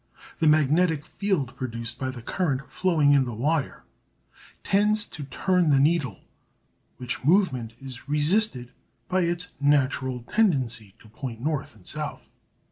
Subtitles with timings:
[0.39, 3.83] The magnetic field produced by the current flowing in the wire
[4.63, 6.21] tends to turn the needle,
[6.97, 8.71] which movement is resisted
[9.09, 12.31] by its natural tendency to point north and south.